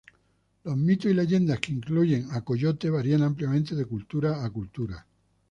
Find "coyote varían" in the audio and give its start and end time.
2.41-3.21